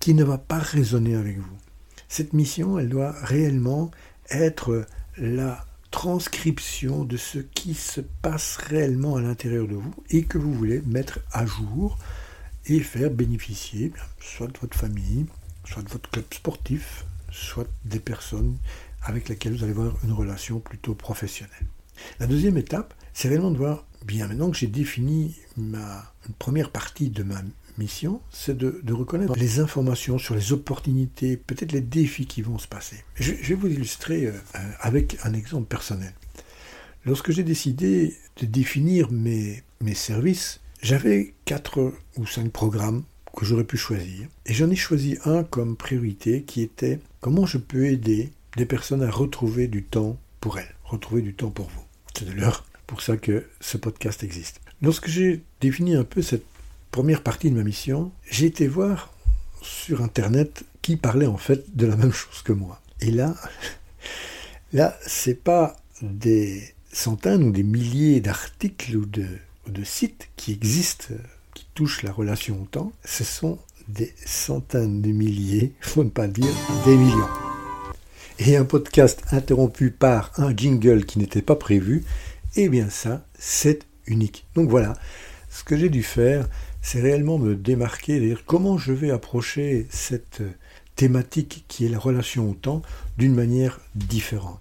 qui 0.00 0.14
ne 0.14 0.24
va 0.24 0.38
pas 0.38 0.58
résonner 0.58 1.14
avec 1.14 1.38
vous. 1.38 1.56
Cette 2.08 2.32
mission, 2.32 2.78
elle 2.78 2.88
doit 2.88 3.12
réellement 3.22 3.90
être 4.30 4.86
la 5.16 5.64
transcription 5.90 7.04
de 7.04 7.16
ce 7.16 7.38
qui 7.38 7.74
se 7.74 8.00
passe 8.00 8.56
réellement 8.56 9.16
à 9.16 9.20
l'intérieur 9.20 9.68
de 9.68 9.74
vous 9.74 9.94
et 10.10 10.24
que 10.24 10.38
vous 10.38 10.52
voulez 10.52 10.82
mettre 10.86 11.20
à 11.30 11.46
jour 11.46 11.98
et 12.66 12.80
faire 12.80 13.10
bénéficier 13.10 13.92
soit 14.18 14.48
de 14.48 14.58
votre 14.58 14.76
famille, 14.76 15.26
soit 15.64 15.82
de 15.82 15.88
votre 15.88 16.10
club 16.10 16.24
sportif, 16.32 17.04
soit 17.30 17.68
des 17.84 18.00
personnes 18.00 18.56
avec 19.02 19.28
lesquelles 19.28 19.56
vous 19.56 19.62
allez 19.62 19.72
avoir 19.72 19.94
une 20.04 20.12
relation 20.12 20.58
plutôt 20.58 20.94
professionnelle. 20.94 21.66
La 22.18 22.26
deuxième 22.26 22.56
étape, 22.56 22.94
c'est 23.12 23.28
réellement 23.28 23.50
de 23.50 23.58
voir, 23.58 23.86
bien 24.04 24.28
maintenant 24.28 24.50
que 24.50 24.56
j'ai 24.56 24.66
défini 24.66 25.34
ma 25.56 26.12
première 26.38 26.70
partie 26.70 27.10
de 27.10 27.22
ma 27.22 27.42
mission, 27.78 28.20
c'est 28.30 28.56
de, 28.56 28.92
reconnaître 28.92 29.34
les 29.36 29.58
informations 29.58 30.18
sur 30.18 30.34
les 30.34 30.52
opportunités, 30.52 31.36
peut-être 31.36 31.72
les 31.72 31.80
défis 31.80 32.26
qui 32.26 32.42
vont 32.42 32.58
se 32.58 32.68
passer. 32.68 33.04
Je, 33.16 33.32
vais 33.32 33.54
vous 33.54 33.68
illustrer 33.68 34.26
euh, 34.26 34.32
avec 34.80 35.18
un 35.24 35.32
exemple 35.32 35.66
personnel. 35.66 36.12
Lorsque 37.04 37.32
j'ai 37.32 37.42
décidé 37.42 38.16
de 38.40 38.46
définir 38.46 39.10
mes, 39.10 39.62
mes 39.80 39.94
services, 39.94 40.60
j'avais 40.82 41.34
quatre 41.44 41.92
ou 42.16 42.26
cinq 42.26 42.50
programmes 42.50 43.02
que 43.36 43.44
j'aurais 43.44 43.64
pu 43.64 43.76
choisir. 43.76 44.28
Et 44.46 44.54
j'en 44.54 44.70
ai 44.70 44.76
choisi 44.76 45.18
un 45.24 45.42
comme 45.42 45.76
priorité 45.76 46.42
qui 46.42 46.62
était 46.62 47.00
comment 47.20 47.46
je 47.46 47.58
peux 47.58 47.86
aider 47.86 48.30
des 48.56 48.66
personnes 48.66 49.02
à 49.02 49.10
retrouver 49.10 49.66
du 49.66 49.82
temps 49.82 50.16
pour 50.40 50.58
elles, 50.58 50.74
retrouver 50.84 51.22
du 51.22 51.34
temps 51.34 51.50
pour 51.50 51.68
vous. 51.68 51.82
C'est 52.16 52.26
de 52.26 52.32
l'heure 52.32 52.64
pour 52.86 53.02
ça 53.02 53.16
que 53.16 53.46
ce 53.60 53.76
podcast 53.76 54.22
existe. 54.22 54.60
Lorsque 54.82 55.08
j'ai 55.08 55.42
défini 55.60 55.94
un 55.94 56.04
peu 56.04 56.22
cette 56.22 56.44
première 56.90 57.22
partie 57.22 57.50
de 57.50 57.56
ma 57.56 57.62
mission, 57.62 58.12
j'ai 58.30 58.46
été 58.46 58.68
voir 58.68 59.12
sur 59.62 60.02
Internet 60.02 60.64
qui 60.82 60.96
parlait 60.96 61.26
en 61.26 61.38
fait 61.38 61.76
de 61.76 61.86
la 61.86 61.96
même 61.96 62.12
chose 62.12 62.42
que 62.42 62.52
moi. 62.52 62.80
Et 63.00 63.10
là, 63.10 63.34
là, 64.72 64.98
c'est 65.06 65.42
pas 65.42 65.76
des 66.02 66.74
centaines 66.92 67.42
ou 67.42 67.50
des 67.50 67.62
milliers 67.62 68.20
d'articles 68.20 68.96
ou 68.96 69.06
de 69.06 69.84
sites 69.84 70.28
qui 70.36 70.52
existent, 70.52 71.14
qui 71.54 71.66
touchent 71.74 72.02
la 72.02 72.12
relation 72.12 72.60
au 72.60 72.66
temps, 72.66 72.92
ce 73.04 73.24
sont 73.24 73.58
des 73.88 74.12
centaines 74.24 75.00
de 75.00 75.10
milliers, 75.10 75.72
faut 75.80 76.04
ne 76.04 76.10
pas 76.10 76.28
dire 76.28 76.52
des 76.84 76.96
millions. 76.96 77.28
Et 78.40 78.56
un 78.56 78.64
podcast 78.64 79.22
interrompu 79.30 79.90
par 79.90 80.32
un 80.36 80.54
jingle 80.54 81.04
qui 81.04 81.20
n'était 81.20 81.42
pas 81.42 81.54
prévu, 81.54 82.04
eh 82.56 82.68
bien 82.68 82.90
ça, 82.90 83.26
c'est 83.38 83.86
unique. 84.06 84.46
Donc 84.54 84.68
voilà, 84.68 84.94
ce 85.50 85.64
que 85.64 85.76
j'ai 85.76 85.88
dû 85.88 86.02
faire, 86.02 86.48
c'est 86.82 87.00
réellement 87.00 87.38
me 87.38 87.54
démarquer, 87.54 88.20
dire 88.20 88.44
comment 88.46 88.78
je 88.78 88.92
vais 88.92 89.10
approcher 89.10 89.86
cette 89.90 90.42
thématique 90.96 91.64
qui 91.68 91.86
est 91.86 91.88
la 91.88 91.98
relation 91.98 92.50
au 92.50 92.54
temps 92.54 92.82
d'une 93.18 93.34
manière 93.34 93.80
différente. 93.94 94.60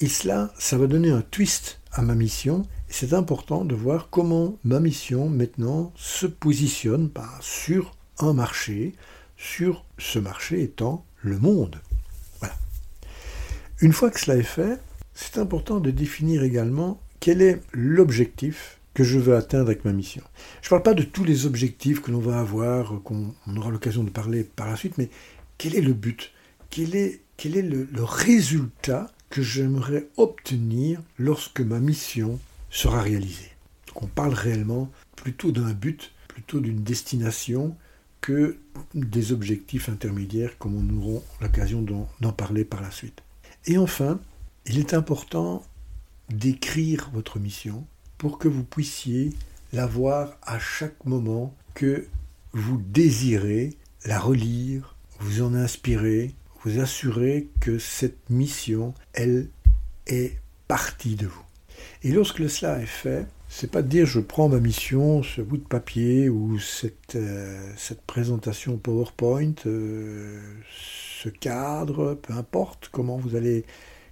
Et 0.00 0.08
cela, 0.08 0.52
ça 0.58 0.76
va 0.76 0.86
donner 0.86 1.10
un 1.10 1.22
twist 1.22 1.80
à 1.92 2.02
ma 2.02 2.14
mission 2.14 2.66
c'est 2.88 3.12
important 3.12 3.64
de 3.64 3.74
voir 3.74 4.08
comment 4.10 4.58
ma 4.64 4.80
mission 4.80 5.28
maintenant 5.28 5.92
se 5.96 6.26
positionne 6.26 7.08
bah, 7.08 7.28
sur 7.40 7.94
un 8.18 8.32
marché, 8.32 8.94
sur 9.36 9.84
ce 9.98 10.18
marché 10.18 10.62
étant 10.62 11.04
le 11.20 11.38
monde. 11.38 11.80
Voilà. 12.38 12.54
Une 13.80 13.92
fois 13.92 14.10
que 14.10 14.20
cela 14.20 14.36
est 14.36 14.42
fait, 14.42 14.80
c'est 15.14 15.38
important 15.38 15.80
de 15.80 15.90
définir 15.90 16.42
également 16.42 17.00
quel 17.20 17.42
est 17.42 17.60
l'objectif 17.72 18.80
que 18.94 19.04
je 19.04 19.18
veux 19.18 19.36
atteindre 19.36 19.66
avec 19.66 19.84
ma 19.84 19.92
mission? 19.92 20.22
Je 20.62 20.66
ne 20.66 20.70
parle 20.70 20.82
pas 20.82 20.94
de 20.94 21.02
tous 21.02 21.24
les 21.24 21.46
objectifs 21.46 22.00
que 22.00 22.10
l'on 22.10 22.20
va 22.20 22.38
avoir, 22.38 23.02
qu'on 23.02 23.34
aura 23.56 23.70
l'occasion 23.70 24.04
de 24.04 24.10
parler 24.10 24.44
par 24.44 24.68
la 24.68 24.76
suite, 24.76 24.98
mais 24.98 25.10
quel 25.58 25.74
est 25.74 25.82
le 25.82 25.92
but? 25.92 26.32
Quel 26.70 26.94
est, 26.94 27.20
le 27.44 27.86
résultat 28.02 29.10
que 29.30 29.42
j'aimerais 29.42 30.08
obtenir 30.16 31.00
lorsque 31.18 31.60
ma 31.60 31.80
mission 31.80 32.38
sera 32.70 33.02
réalisé. 33.02 33.50
Donc 33.88 34.04
on 34.04 34.06
parle 34.06 34.34
réellement 34.34 34.90
plutôt 35.16 35.52
d'un 35.52 35.72
but, 35.72 36.12
plutôt 36.28 36.60
d'une 36.60 36.82
destination 36.82 37.76
que 38.20 38.56
des 38.94 39.32
objectifs 39.32 39.88
intermédiaires 39.88 40.58
comme 40.58 40.74
on 40.76 41.02
aura 41.02 41.22
l'occasion 41.40 41.84
d'en 42.20 42.32
parler 42.32 42.64
par 42.64 42.82
la 42.82 42.90
suite. 42.90 43.22
Et 43.66 43.78
enfin, 43.78 44.20
il 44.66 44.78
est 44.78 44.94
important 44.94 45.64
d'écrire 46.28 47.10
votre 47.12 47.38
mission 47.38 47.86
pour 48.18 48.38
que 48.38 48.48
vous 48.48 48.64
puissiez 48.64 49.32
la 49.72 49.86
voir 49.86 50.36
à 50.42 50.58
chaque 50.58 51.04
moment 51.04 51.54
que 51.74 52.06
vous 52.52 52.80
désirez 52.80 53.74
la 54.04 54.18
relire, 54.18 54.96
vous 55.18 55.42
en 55.42 55.54
inspirer, 55.54 56.34
vous 56.64 56.80
assurer 56.80 57.48
que 57.60 57.78
cette 57.78 58.30
mission, 58.30 58.94
elle, 59.12 59.48
est 60.06 60.38
partie 60.68 61.16
de 61.16 61.26
vous. 61.26 61.42
Et 62.02 62.12
lorsque 62.12 62.48
cela 62.48 62.80
est 62.80 62.86
fait, 62.86 63.26
c'est 63.48 63.70
pas 63.70 63.82
de 63.82 63.88
dire 63.88 64.06
je 64.06 64.20
prends 64.20 64.48
ma 64.48 64.60
mission, 64.60 65.22
ce 65.22 65.40
bout 65.40 65.56
de 65.56 65.64
papier 65.64 66.28
ou 66.28 66.58
cette, 66.58 67.16
euh, 67.16 67.72
cette 67.76 68.02
présentation 68.02 68.76
PowerPoint, 68.76 69.54
euh, 69.66 70.40
ce 71.20 71.28
cadre, 71.28 72.14
peu 72.14 72.34
importe 72.34 72.88
comment 72.90 73.16
vous 73.16 73.36
allez, 73.36 73.64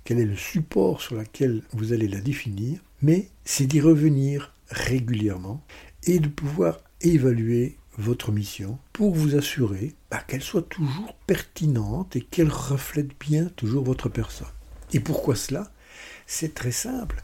quel 0.04 0.20
est 0.20 0.26
le 0.26 0.37
support 0.37 1.00
sur 1.00 1.16
lequel 1.16 1.62
vous 1.73 1.92
allez 1.92 2.08
la 2.08 2.20
définir, 2.20 2.80
mais 3.02 3.28
c'est 3.44 3.66
d'y 3.66 3.80
revenir 3.80 4.52
régulièrement 4.68 5.64
et 6.04 6.18
de 6.18 6.28
pouvoir 6.28 6.80
évaluer 7.00 7.76
votre 7.96 8.32
mission 8.32 8.78
pour 8.92 9.14
vous 9.14 9.37
assurer 9.37 9.94
bah, 10.11 10.23
qu'elle 10.26 10.42
soit 10.42 10.68
toujours 10.68 11.14
pertinente 11.26 12.16
et 12.16 12.23
qu'elle 12.23 12.50
reflète 12.50 13.18
bien 13.18 13.46
toujours 13.56 13.84
votre 13.84 14.08
personne. 14.08 14.49
Et 14.92 15.00
pourquoi 15.00 15.37
cela? 15.37 15.70
C'est 16.26 16.54
très 16.54 16.73
simple 16.73 17.23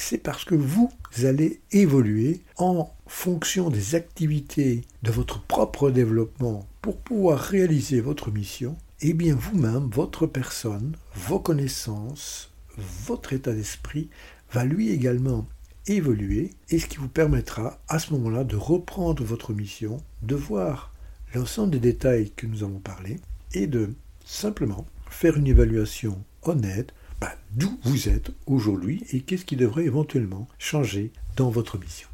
c'est 0.00 0.18
parce 0.18 0.44
que 0.44 0.54
vous 0.54 0.90
allez 1.24 1.60
évoluer 1.72 2.40
en 2.56 2.90
fonction 3.06 3.70
des 3.70 3.94
activités 3.94 4.82
de 5.02 5.10
votre 5.10 5.42
propre 5.42 5.90
développement 5.90 6.66
pour 6.80 6.96
pouvoir 6.96 7.38
réaliser 7.38 8.00
votre 8.00 8.30
mission. 8.30 8.76
Eh 9.02 9.14
bien 9.14 9.34
vous-même, 9.34 9.88
votre 9.90 10.26
personne, 10.26 10.94
vos 11.14 11.38
connaissances, 11.38 12.52
votre 12.76 13.32
état 13.32 13.54
d'esprit 13.54 14.10
va 14.52 14.66
lui 14.66 14.90
également 14.90 15.48
évoluer 15.86 16.50
et 16.68 16.78
ce 16.78 16.86
qui 16.86 16.98
vous 16.98 17.08
permettra 17.08 17.78
à 17.88 17.98
ce 17.98 18.12
moment-là 18.12 18.44
de 18.44 18.56
reprendre 18.56 19.24
votre 19.24 19.54
mission, 19.54 19.96
de 20.20 20.34
voir 20.34 20.92
l'ensemble 21.34 21.70
des 21.70 21.78
détails 21.78 22.30
que 22.32 22.46
nous 22.46 22.62
avons 22.62 22.78
parlé 22.78 23.16
et 23.54 23.66
de 23.66 23.94
simplement 24.26 24.84
faire 25.08 25.38
une 25.38 25.46
évaluation 25.46 26.22
honnête 26.42 26.92
bah, 27.22 27.32
d'où 27.52 27.80
vous 27.84 28.10
êtes 28.10 28.32
aujourd'hui 28.44 29.02
et 29.12 29.20
qu'est-ce 29.22 29.46
qui 29.46 29.56
devrait 29.56 29.84
éventuellement 29.84 30.46
changer 30.58 31.10
dans 31.36 31.48
votre 31.48 31.78
mission. 31.78 32.09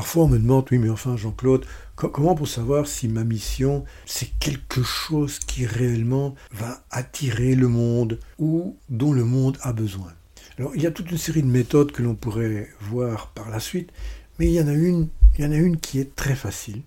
Parfois 0.00 0.24
on 0.24 0.28
me 0.28 0.38
demande, 0.38 0.64
oui 0.70 0.78
mais 0.78 0.88
enfin 0.88 1.18
Jean-Claude, 1.18 1.66
comment 1.94 2.34
pour 2.34 2.48
savoir 2.48 2.86
si 2.86 3.06
ma 3.06 3.22
mission 3.22 3.84
c'est 4.06 4.30
quelque 4.38 4.82
chose 4.82 5.38
qui 5.40 5.66
réellement 5.66 6.34
va 6.52 6.82
attirer 6.90 7.54
le 7.54 7.68
monde 7.68 8.18
ou 8.38 8.78
dont 8.88 9.12
le 9.12 9.24
monde 9.24 9.58
a 9.60 9.74
besoin? 9.74 10.10
Alors 10.56 10.74
il 10.74 10.80
y 10.80 10.86
a 10.86 10.90
toute 10.90 11.10
une 11.10 11.18
série 11.18 11.42
de 11.42 11.48
méthodes 11.48 11.92
que 11.92 12.02
l'on 12.02 12.14
pourrait 12.14 12.70
voir 12.80 13.26
par 13.32 13.50
la 13.50 13.60
suite, 13.60 13.90
mais 14.38 14.46
il 14.46 14.52
y 14.52 14.60
en 14.62 14.68
a 14.68 14.72
une, 14.72 15.08
il 15.36 15.44
y 15.44 15.46
en 15.46 15.52
a 15.52 15.56
une 15.56 15.78
qui 15.78 16.00
est 16.00 16.16
très 16.16 16.34
facile. 16.34 16.80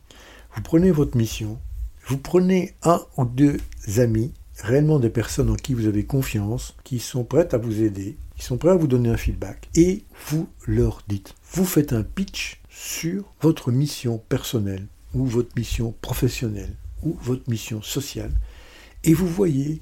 Vous 0.56 0.64
prenez 0.64 0.90
votre 0.90 1.16
mission, 1.16 1.60
vous 2.08 2.18
prenez 2.18 2.74
un 2.82 3.00
ou 3.18 3.26
deux 3.26 3.58
amis 3.98 4.34
réellement 4.62 5.00
des 5.00 5.10
personnes 5.10 5.50
en 5.50 5.56
qui 5.56 5.74
vous 5.74 5.88
avez 5.88 6.06
confiance, 6.06 6.76
qui 6.84 7.00
sont 7.00 7.24
prêtes 7.24 7.54
à 7.54 7.58
vous 7.58 7.82
aider, 7.82 8.18
qui 8.36 8.44
sont 8.44 8.58
prêts 8.58 8.72
à 8.72 8.76
vous 8.76 8.88
donner 8.88 9.10
un 9.10 9.18
feedback, 9.18 9.70
et 9.76 10.04
vous 10.28 10.48
leur 10.68 11.04
dites. 11.08 11.36
Vous 11.54 11.66
faites 11.66 11.94
un 11.94 12.04
pitch 12.04 12.62
sur 12.70 13.34
votre 13.42 13.72
mission 13.72 14.18
personnelle, 14.30 14.88
ou 15.14 15.26
votre 15.26 15.56
mission 15.56 15.94
professionnelle, 16.02 16.76
ou 17.04 17.18
votre 17.22 17.50
mission 17.50 17.82
sociale, 17.82 18.32
et 19.04 19.14
vous 19.14 19.28
voyez 19.28 19.82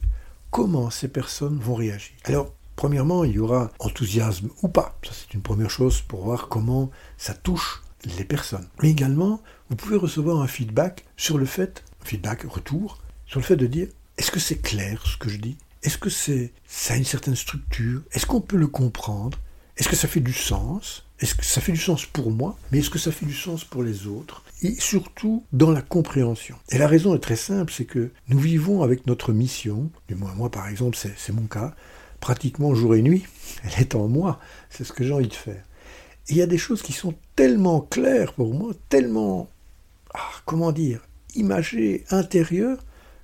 comment 0.50 0.90
ces 0.90 1.08
personnes 1.08 1.58
vont 1.58 1.76
réagir. 1.76 2.16
Alors, 2.24 2.54
premièrement, 2.76 3.24
il 3.24 3.34
y 3.34 3.40
aura 3.40 3.72
enthousiasme 3.80 4.50
ou 4.64 4.68
pas. 4.68 4.98
Ça, 5.04 5.12
c'est 5.14 5.34
une 5.34 5.42
première 5.42 5.70
chose 5.70 6.02
pour 6.02 6.24
voir 6.24 6.50
comment 6.50 6.90
ça 7.18 7.34
touche 7.34 7.84
les 8.18 8.26
personnes. 8.26 8.68
Mais 8.82 8.90
également, 8.90 9.42
vous 9.70 9.76
pouvez 9.76 9.96
recevoir 9.96 10.42
un 10.42 10.48
feedback 10.48 11.06
sur 11.18 11.38
le 11.38 11.46
fait, 11.46 11.84
feedback 12.04 12.44
retour, 12.44 12.98
sur 13.28 13.40
le 13.40 13.46
fait 13.46 13.56
de 13.56 13.68
dire 13.68 13.88
est-ce 14.22 14.30
que 14.30 14.40
c'est 14.40 14.62
clair 14.62 15.02
ce 15.04 15.18
que 15.18 15.30
je 15.30 15.38
dis? 15.38 15.58
Est-ce 15.82 15.98
que 15.98 16.12
c'est 16.12 16.54
ça 16.68 16.94
a 16.94 16.98
une 16.98 17.06
certaine 17.06 17.36
structure? 17.36 18.04
Est-ce 18.12 18.28
qu'on 18.28 18.40
peut 18.40 18.56
le 18.56 18.68
comprendre? 18.68 19.40
Est-ce 19.78 19.90
que 19.90 19.96
ça 19.96 20.08
fait 20.08 20.20
du 20.20 20.32
sens? 20.32 21.08
Est-ce 21.20 21.34
que 21.34 21.44
ça 21.44 21.60
fait 21.60 21.72
du 21.72 21.80
sens 21.80 22.06
pour 22.06 22.30
moi? 22.30 22.56
Mais 22.72 22.78
est-ce 22.78 22.92
que 22.92 23.00
ça 23.00 23.12
fait 23.12 23.26
du 23.26 23.34
sens 23.34 23.64
pour 23.64 23.82
les 23.82 24.06
autres? 24.06 24.44
Et 24.62 24.76
surtout 24.76 25.44
dans 25.54 25.72
la 25.72 25.82
compréhension. 25.82 26.56
Et 26.70 26.78
la 26.78 26.88
raison 26.88 27.16
est 27.16 27.20
très 27.20 27.36
simple, 27.36 27.74
c'est 27.76 27.86
que 27.86 28.12
nous 28.28 28.38
vivons 28.38 28.84
avec 28.84 29.08
notre 29.08 29.34
mission, 29.34 29.90
du 30.08 30.14
moins 30.14 30.36
moi 30.36 30.52
par 30.52 30.68
exemple, 30.68 30.96
c'est 30.96 31.34
mon 31.34 31.48
cas, 31.48 31.74
pratiquement 32.20 32.76
jour 32.76 32.94
et 32.94 33.02
nuit. 33.02 33.26
Elle 33.64 33.82
est 33.82 33.96
en 33.96 34.08
moi, 34.08 34.40
c'est 34.70 34.84
ce 34.84 34.94
que 34.94 35.04
j'ai 35.04 35.14
envie 35.14 35.30
de 35.30 35.34
faire. 35.34 35.64
Il 36.30 36.38
y 36.38 36.44
a 36.44 36.48
des 36.48 36.60
choses 36.60 36.84
qui 36.84 36.94
sont 36.94 37.16
tellement 37.36 37.82
claires 37.82 38.34
pour 38.34 38.54
moi, 38.54 38.72
tellement, 38.88 39.50
ah, 40.14 40.30
comment 40.46 40.72
dire, 40.72 41.02
imagées, 41.34 42.06
intérieures, 42.12 42.78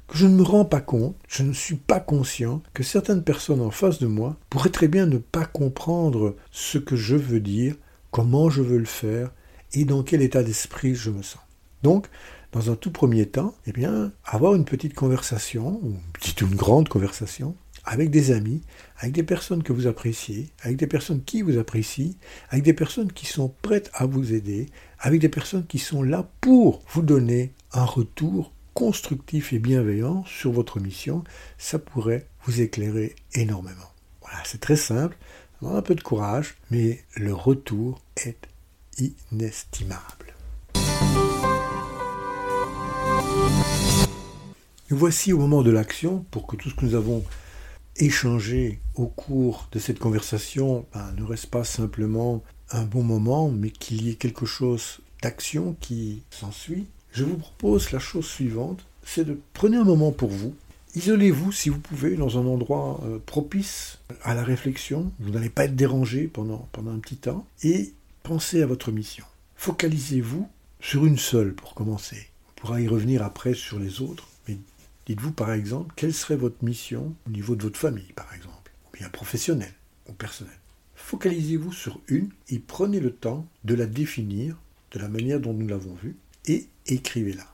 que 0.07 0.17
je 0.17 0.25
ne 0.25 0.35
me 0.35 0.43
rends 0.43 0.65
pas 0.65 0.81
compte, 0.81 1.15
je 1.27 1.43
ne 1.43 1.53
suis 1.53 1.75
pas 1.75 1.99
conscient 1.99 2.61
que 2.73 2.83
certaines 2.83 3.23
personnes 3.23 3.61
en 3.61 3.71
face 3.71 3.99
de 3.99 4.07
moi 4.07 4.37
pourraient 4.49 4.69
très 4.69 4.87
bien 4.87 5.05
ne 5.05 5.17
pas 5.17 5.45
comprendre 5.45 6.35
ce 6.51 6.77
que 6.77 6.95
je 6.95 7.15
veux 7.15 7.39
dire, 7.39 7.75
comment 8.11 8.49
je 8.49 8.61
veux 8.61 8.77
le 8.77 8.85
faire 8.85 9.31
et 9.73 9.85
dans 9.85 10.03
quel 10.03 10.21
état 10.21 10.43
d'esprit 10.43 10.95
je 10.95 11.09
me 11.09 11.21
sens. 11.21 11.41
Donc, 11.83 12.07
dans 12.51 12.71
un 12.71 12.75
tout 12.75 12.91
premier 12.91 13.25
temps, 13.25 13.53
eh 13.65 13.71
bien, 13.71 14.11
avoir 14.25 14.55
une 14.55 14.65
petite 14.65 14.93
conversation, 14.93 15.79
ou 15.83 15.95
une 16.41 16.47
une 16.47 16.55
grande 16.55 16.89
conversation, 16.89 17.55
avec 17.83 18.09
des 18.09 18.31
amis, 18.31 18.61
avec 18.97 19.13
des 19.13 19.23
personnes 19.23 19.63
que 19.63 19.73
vous 19.73 19.87
appréciez, 19.87 20.49
avec 20.61 20.77
des 20.77 20.87
personnes 20.87 21.23
qui 21.23 21.41
vous 21.41 21.57
apprécient, 21.57 22.15
avec 22.49 22.63
des 22.63 22.73
personnes 22.73 23.11
qui 23.11 23.25
sont 23.25 23.53
prêtes 23.61 23.89
à 23.93 24.05
vous 24.05 24.33
aider, 24.33 24.67
avec 24.99 25.21
des 25.21 25.29
personnes 25.29 25.65
qui 25.65 25.79
sont 25.79 26.03
là 26.03 26.29
pour 26.41 26.81
vous 26.89 27.01
donner 27.01 27.53
un 27.71 27.85
retour 27.85 28.53
constructif 28.77 29.53
et 29.53 29.59
bienveillant 29.59 30.23
sur 30.27 30.51
votre 30.51 30.79
mission, 30.79 31.23
ça 31.57 31.79
pourrait 31.79 32.27
vous 32.43 32.61
éclairer 32.61 33.15
énormément. 33.33 33.89
Voilà, 34.21 34.37
c'est 34.45 34.61
très 34.61 34.75
simple, 34.75 35.17
un 35.63 35.81
peu 35.81 35.95
de 35.95 36.03
courage, 36.03 36.57
mais 36.69 37.03
le 37.15 37.33
retour 37.33 37.99
est 38.17 38.37
inestimable. 39.31 40.35
Nous 44.91 44.97
voici 44.97 45.33
au 45.33 45.39
moment 45.39 45.63
de 45.63 45.71
l'action 45.71 46.23
pour 46.29 46.45
que 46.45 46.55
tout 46.55 46.69
ce 46.69 46.75
que 46.75 46.85
nous 46.85 46.93
avons 46.93 47.23
échangé 47.95 48.79
au 48.93 49.07
cours 49.07 49.69
de 49.71 49.79
cette 49.79 49.97
conversation 49.97 50.85
ben, 50.93 51.15
ne 51.17 51.23
reste 51.23 51.47
pas 51.47 51.63
simplement 51.63 52.43
un 52.69 52.83
bon 52.83 53.01
moment, 53.01 53.49
mais 53.49 53.71
qu'il 53.71 54.03
y 54.03 54.11
ait 54.11 54.15
quelque 54.15 54.45
chose 54.45 54.99
d'action 55.23 55.75
qui 55.81 56.21
s'ensuit 56.29 56.85
je 57.17 57.23
vous 57.23 57.37
propose 57.37 57.91
la 57.93 57.97
chose 57.97 58.27
suivante, 58.27 58.85
c'est 59.03 59.25
de 59.25 59.39
prenez 59.53 59.77
un 59.77 59.83
moment 59.83 60.11
pour 60.11 60.29
vous, 60.29 60.53
isolez-vous 60.93 61.51
si 61.51 61.69
vous 61.69 61.79
pouvez 61.79 62.15
dans 62.15 62.37
un 62.37 62.45
endroit 62.45 63.01
euh, 63.05 63.17
propice 63.25 63.97
à 64.21 64.35
la 64.35 64.43
réflexion, 64.43 65.11
vous 65.19 65.31
n'allez 65.31 65.49
pas 65.49 65.65
être 65.65 65.75
dérangé 65.75 66.27
pendant, 66.27 66.69
pendant 66.73 66.91
un 66.91 66.99
petit 66.99 67.15
temps, 67.15 67.47
et 67.63 67.91
pensez 68.21 68.61
à 68.61 68.67
votre 68.67 68.91
mission. 68.91 69.25
Focalisez-vous 69.55 70.47
sur 70.79 71.07
une 71.07 71.17
seule 71.17 71.55
pour 71.55 71.73
commencer. 71.73 72.29
On 72.49 72.61
pourra 72.61 72.81
y 72.81 72.87
revenir 72.87 73.23
après 73.23 73.55
sur 73.55 73.79
les 73.79 73.99
autres, 73.99 74.27
mais 74.47 74.59
dites-vous 75.07 75.31
par 75.31 75.51
exemple 75.53 75.95
quelle 75.95 76.13
serait 76.13 76.35
votre 76.35 76.63
mission 76.63 77.15
au 77.25 77.31
niveau 77.31 77.55
de 77.55 77.63
votre 77.63 77.79
famille 77.79 78.13
par 78.15 78.31
exemple, 78.35 78.71
ou 78.85 78.95
bien 78.95 79.09
professionnelle 79.09 79.73
ou 80.07 80.13
personnelle. 80.13 80.53
Focalisez-vous 80.93 81.73
sur 81.73 81.99
une 82.09 82.29
et 82.49 82.59
prenez 82.59 82.99
le 82.99 83.11
temps 83.11 83.47
de 83.63 83.73
la 83.73 83.87
définir 83.87 84.55
de 84.91 84.99
la 84.99 85.07
manière 85.09 85.39
dont 85.39 85.53
nous 85.53 85.67
l'avons 85.67 85.95
vu 85.95 86.15
et 86.47 86.67
écrivez-la. 86.87 87.45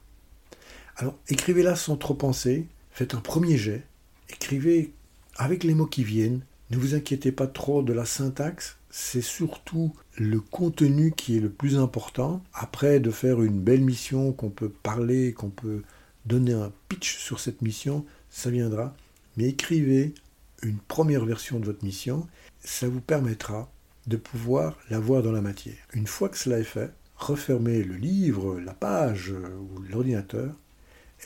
Alors, 0.95 1.17
écrivez-la 1.27 1.75
sans 1.75 1.97
trop 1.97 2.13
penser, 2.13 2.67
faites 2.91 3.15
un 3.15 3.19
premier 3.19 3.57
jet, 3.57 3.83
écrivez 4.29 4.93
avec 5.35 5.63
les 5.63 5.73
mots 5.73 5.87
qui 5.87 6.03
viennent, 6.03 6.41
ne 6.69 6.77
vous 6.77 6.95
inquiétez 6.95 7.31
pas 7.31 7.47
trop 7.47 7.83
de 7.83 7.93
la 7.93 8.05
syntaxe, 8.05 8.77
c'est 8.89 9.21
surtout 9.21 9.93
le 10.17 10.39
contenu 10.39 11.11
qui 11.11 11.37
est 11.37 11.39
le 11.39 11.49
plus 11.49 11.77
important. 11.77 12.43
Après, 12.53 12.99
de 12.99 13.09
faire 13.11 13.41
une 13.41 13.59
belle 13.59 13.81
mission, 13.81 14.31
qu'on 14.31 14.49
peut 14.49 14.69
parler, 14.69 15.33
qu'on 15.33 15.49
peut 15.49 15.81
donner 16.25 16.53
un 16.53 16.71
pitch 16.89 17.17
sur 17.17 17.39
cette 17.39 17.61
mission, 17.61 18.05
ça 18.29 18.49
viendra. 18.49 18.95
Mais 19.35 19.45
écrivez 19.45 20.13
une 20.61 20.77
première 20.77 21.25
version 21.25 21.59
de 21.59 21.65
votre 21.65 21.83
mission, 21.83 22.27
ça 22.63 22.87
vous 22.87 23.01
permettra 23.01 23.71
de 24.07 24.17
pouvoir 24.17 24.77
la 24.89 24.99
voir 24.99 25.23
dans 25.23 25.31
la 25.31 25.41
matière. 25.41 25.75
Une 25.93 26.07
fois 26.07 26.29
que 26.29 26.37
cela 26.37 26.59
est 26.59 26.63
fait, 26.63 26.91
refermez 27.27 27.83
le 27.83 27.95
livre, 27.95 28.59
la 28.59 28.73
page 28.73 29.31
ou 29.31 29.81
l'ordinateur 29.89 30.53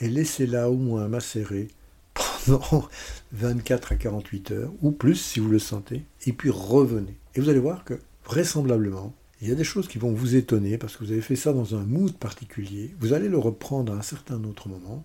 et 0.00 0.08
laissez-la 0.08 0.70
au 0.70 0.76
moins 0.76 1.08
macérer 1.08 1.68
pendant 2.14 2.88
24 3.32 3.92
à 3.92 3.96
48 3.96 4.50
heures 4.52 4.72
ou 4.82 4.90
plus 4.90 5.16
si 5.16 5.40
vous 5.40 5.48
le 5.48 5.58
sentez 5.58 6.04
et 6.26 6.32
puis 6.32 6.50
revenez. 6.50 7.16
Et 7.34 7.40
vous 7.40 7.48
allez 7.48 7.58
voir 7.58 7.84
que 7.84 7.98
vraisemblablement, 8.24 9.14
il 9.40 9.48
y 9.48 9.52
a 9.52 9.56
des 9.56 9.64
choses 9.64 9.88
qui 9.88 9.98
vont 9.98 10.12
vous 10.12 10.36
étonner 10.36 10.78
parce 10.78 10.96
que 10.96 11.04
vous 11.04 11.12
avez 11.12 11.20
fait 11.20 11.36
ça 11.36 11.52
dans 11.52 11.74
un 11.74 11.84
mood 11.84 12.14
particulier. 12.16 12.94
Vous 13.00 13.12
allez 13.12 13.28
le 13.28 13.38
reprendre 13.38 13.92
à 13.92 13.96
un 13.96 14.02
certain 14.02 14.42
autre 14.44 14.68
moment 14.68 15.04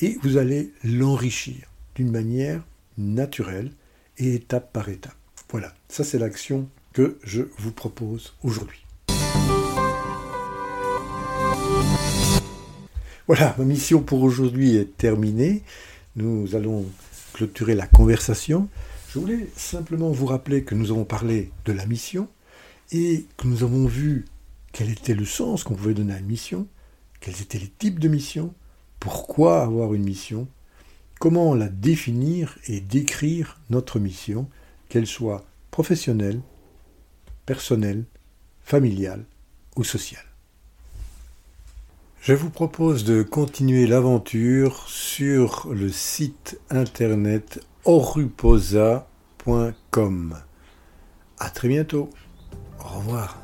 et 0.00 0.18
vous 0.22 0.36
allez 0.36 0.72
l'enrichir 0.82 1.68
d'une 1.94 2.10
manière 2.10 2.62
naturelle 2.98 3.70
et 4.18 4.34
étape 4.34 4.72
par 4.72 4.88
étape. 4.88 5.14
Voilà, 5.50 5.74
ça 5.88 6.04
c'est 6.04 6.18
l'action 6.18 6.68
que 6.92 7.18
je 7.22 7.42
vous 7.58 7.72
propose 7.72 8.34
aujourd'hui. 8.42 8.84
Voilà, 13.32 13.54
ma 13.58 13.64
mission 13.64 14.02
pour 14.02 14.24
aujourd'hui 14.24 14.74
est 14.74 14.96
terminée. 14.96 15.62
Nous 16.16 16.56
allons 16.56 16.84
clôturer 17.32 17.76
la 17.76 17.86
conversation. 17.86 18.68
Je 19.08 19.20
voulais 19.20 19.46
simplement 19.54 20.10
vous 20.10 20.26
rappeler 20.26 20.64
que 20.64 20.74
nous 20.74 20.90
avons 20.90 21.04
parlé 21.04 21.52
de 21.64 21.70
la 21.70 21.86
mission 21.86 22.26
et 22.90 23.26
que 23.36 23.46
nous 23.46 23.62
avons 23.62 23.86
vu 23.86 24.24
quel 24.72 24.90
était 24.90 25.14
le 25.14 25.24
sens 25.24 25.62
qu'on 25.62 25.76
pouvait 25.76 25.94
donner 25.94 26.14
à 26.14 26.18
une 26.18 26.26
mission, 26.26 26.66
quels 27.20 27.40
étaient 27.40 27.60
les 27.60 27.68
types 27.68 28.00
de 28.00 28.08
missions, 28.08 28.52
pourquoi 28.98 29.62
avoir 29.62 29.94
une 29.94 30.02
mission, 30.02 30.48
comment 31.20 31.54
la 31.54 31.68
définir 31.68 32.58
et 32.66 32.80
décrire 32.80 33.60
notre 33.70 34.00
mission, 34.00 34.48
qu'elle 34.88 35.06
soit 35.06 35.46
professionnelle, 35.70 36.40
personnelle, 37.46 38.06
familiale 38.64 39.24
ou 39.76 39.84
sociale. 39.84 40.29
Je 42.22 42.34
vous 42.34 42.50
propose 42.50 43.04
de 43.04 43.22
continuer 43.22 43.86
l'aventure 43.86 44.86
sur 44.88 45.68
le 45.72 45.88
site 45.88 46.60
internet 46.68 47.64
oruposa.com. 47.86 50.36
À 51.38 51.48
très 51.48 51.68
bientôt. 51.68 52.10
Au 52.78 52.98
revoir. 52.98 53.39